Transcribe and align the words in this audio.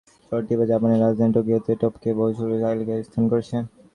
শহরটি 0.21 0.51
এবার 0.55 0.69
জাপানের 0.71 1.01
রাজধানী 1.01 1.31
টোকিওকে 1.35 1.73
টপকে 1.81 2.09
ব্যয়বহুল 2.09 2.33
শহরের 2.37 2.63
তালিকায় 2.65 3.05
স্থান 3.07 3.23
করে 3.25 3.41
নিয়েছে। 3.41 3.57